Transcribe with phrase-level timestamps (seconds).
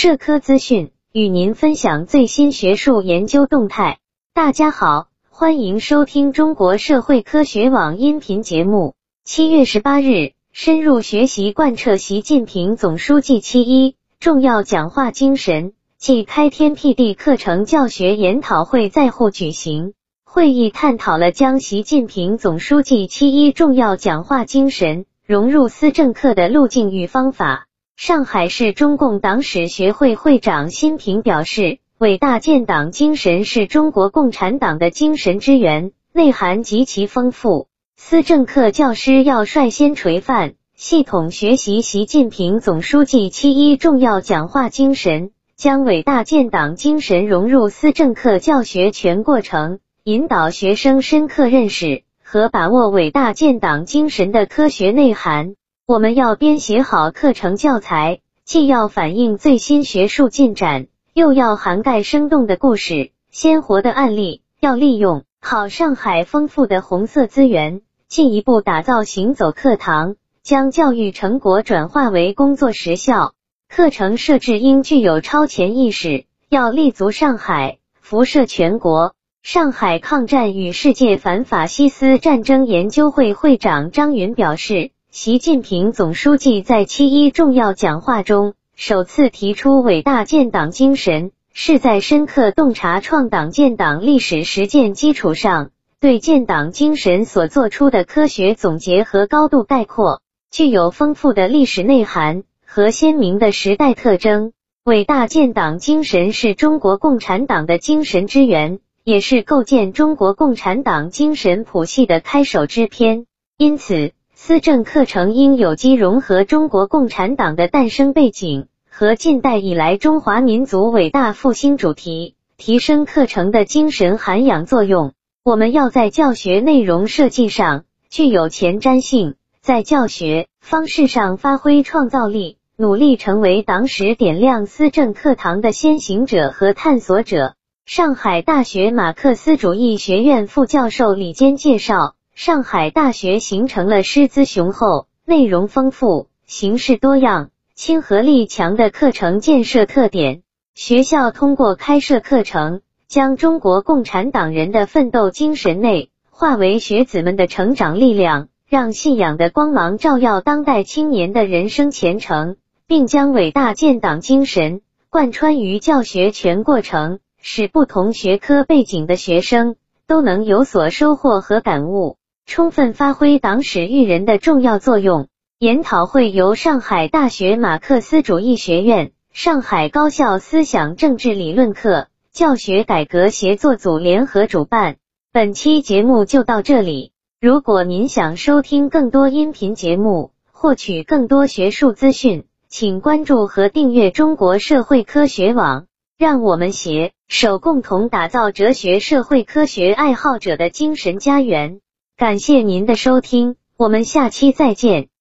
[0.00, 3.98] 社科资讯，与您分享最新学术研究动态。
[4.32, 8.94] 大家好，欢迎收听中国社会科学网音频节目。
[9.24, 19.94] 七月十八日，深入学习贯彻习近平总书记“七一”重要讲话精神暨开天辟地课程教学研讨会在沪举行。
[20.22, 27.67] 会议探讨了将习近平总书记“七一”重要讲话精神融入思政课的路径与方法。
[28.00, 37.66] 上海市中共党史学会会长辛平表示，伟大建党精神是中国共产党的精神之源，内涵极其丰富。
[37.96, 55.56] 思政课教师要率先垂范，系统学习习近平总书记“七一”重要讲话精神，将伟大建党精神融入思政课教学全过程，引导学生深刻认识和把握伟大建党精神的科学内涵。
[55.88, 64.42] 我们要编写好课程教材，既要反映最新学术进展，又要涵盖生动的故事、鲜活的案例。
[64.60, 73.32] 要利用好上海丰富的红色资源，进一步打造行走课堂，将教育成果转化为工作实效。
[73.66, 79.14] 课程设置应具有超前意识，要立足上海，辐射全国。
[79.42, 84.90] 上海抗战与世界反法西斯战争研究会会长张云表示。
[85.10, 100.20] 习近平总书记在七一重要讲话中首次提出伟大建党精神，是在深刻洞察创党建党历史实践基础上，对建党精神所做出的科学总结和高度概括，
[100.50, 104.52] 具有丰富的历史内涵和鲜明的时代特征。
[104.84, 113.24] 伟大建党精神是中国共产党的精神之源，也是构建中国共产党精神谱系的开首之篇。
[113.56, 114.12] 因此。
[114.40, 125.12] 思政课程应有机融合中国共产党的诞生背景和近代以来中华民族伟大复兴主题，提升课程的精神涵养作用。
[125.42, 137.54] 我们要在教学内容设计上具有前瞻性，在教学方式上发挥创造力，努力成为党史点亮思政课堂的先行者和探索者。
[137.86, 142.14] 上海大学马克思主义学院副教授李坚介绍。
[142.38, 150.42] 上海大学形成了师资雄厚、内容丰富、形式多样、亲和力强的课程建设特点。
[150.72, 162.54] 学校通过开设课程，将中国共产党人的奋斗精神内化为学子们的成长力量，让信仰的光芒照耀当代青年的人生前程，
[162.86, 169.74] 并将伟大建党精神贯穿于教学全过程，使不同学科背景的学生
[170.06, 172.16] 都能有所收获和感悟。
[172.48, 175.28] 充分发挥党史育人的重要作用。
[175.58, 184.96] 研讨会由上海大学马克思主义学院、上海高校思想政治理论课教学改革协作组联合主办。
[185.30, 187.12] 本期节目就到这里。
[187.38, 195.84] 如果您想收听更多音频节目，获取更多学术资讯，请关注和订阅中国社会科学网。
[196.16, 201.80] 让我们携手共同打造哲学社会科学爱好者的精神家园。
[202.18, 205.08] 感谢您的收听，我们下期再见。